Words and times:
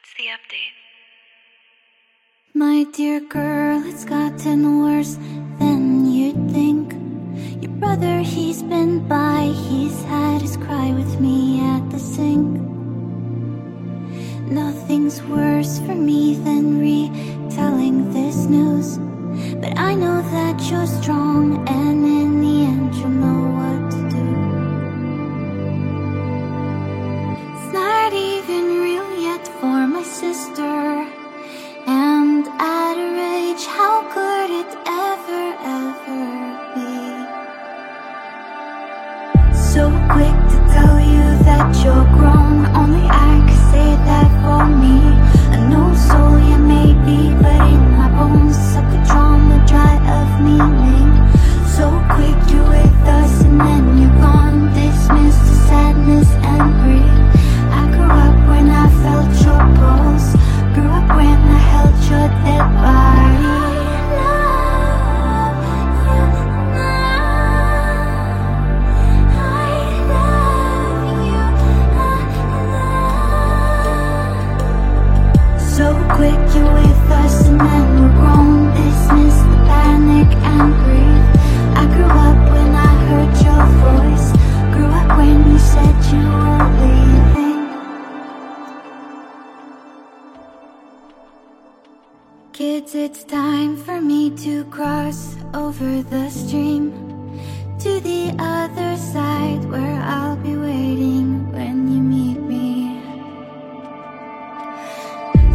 What's 0.00 0.14
the 0.16 0.30
update? 0.32 0.76
My 2.54 2.84
dear 2.90 3.20
girl, 3.20 3.82
it's 3.84 4.06
gotten 4.06 4.80
worse 4.80 5.16
than 5.58 6.10
you'd 6.10 6.50
think. 6.52 6.94
Your 7.62 7.72
brother, 7.72 8.20
he's 8.20 8.62
been 8.62 9.06
by, 9.06 9.52
he's 9.68 10.02
had 10.04 10.40
his 10.40 10.56
cry 10.56 10.92
with 10.92 11.20
me 11.20 11.60
at 11.60 11.90
the 11.90 11.98
sink. 11.98 12.62
Nothing's 14.50 15.22
worse 15.24 15.80
for 15.80 15.94
me 15.94 16.34
than 16.36 16.80
retelling 16.80 18.14
this 18.14 18.46
news. 18.46 18.96
But 19.60 19.78
I 19.78 19.92
know 19.94 20.22
that 20.22 20.62
you're 20.70 20.86
strong, 20.86 21.68
and 21.68 22.06
in 22.06 22.40
the 22.40 22.64
end, 22.64 22.94
you'll 22.94 23.10
know. 23.10 23.39
so 39.80 39.88
quick 40.12 40.36
to 40.52 40.58
tell 40.74 41.00
you 41.00 41.24
that 41.46 41.74
you're 41.82 42.04
grown 42.12 42.29
Kids, 92.60 92.94
it's 92.94 93.24
time 93.24 93.74
for 93.74 94.02
me 94.02 94.28
to 94.36 94.64
cross 94.64 95.34
over 95.54 96.02
the 96.02 96.28
stream 96.28 96.92
to 97.78 98.00
the 98.00 98.36
other 98.38 98.98
side 98.98 99.64
where 99.64 99.98
I'll 100.02 100.36
be 100.36 100.54
waiting 100.56 101.50
when 101.52 101.88
you 101.90 102.02
meet 102.02 102.38
me. 102.38 103.00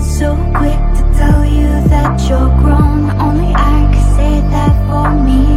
So 0.02 0.34
quick 0.58 0.82
to 0.98 1.04
tell 1.16 1.46
you 1.46 1.70
that 1.94 2.28
you're 2.28 2.50
grown, 2.58 3.12
only 3.22 3.54
I 3.54 3.86
could 3.94 4.10
say 4.18 4.42
that 4.50 4.74
for 4.90 5.08
me. 5.14 5.55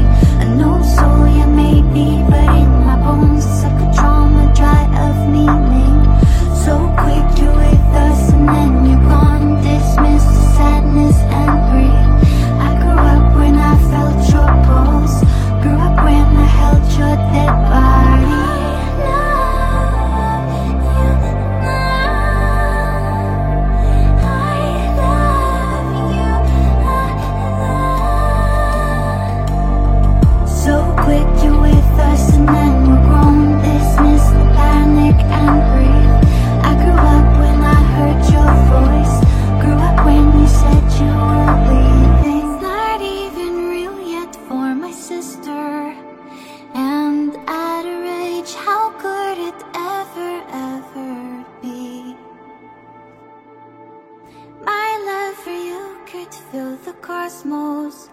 the 56.88 56.94
cosmos. 57.02 58.08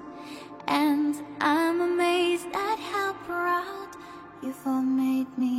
And 0.67 1.15
I'm 1.39 1.79
amazed 1.79 2.47
at 2.47 2.77
how 2.91 3.13
proud 3.25 3.87
you've 4.43 4.67
all 4.67 4.81
made 4.81 5.31
me. 5.37 5.54